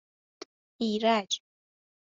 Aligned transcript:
ایرج 0.79 1.31